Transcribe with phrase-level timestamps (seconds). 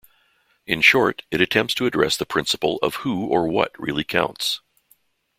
[0.65, 4.59] In short, it attempts to address the principle of who or what really counts.